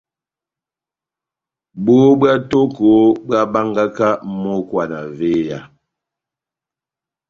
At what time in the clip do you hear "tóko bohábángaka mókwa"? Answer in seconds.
2.51-4.83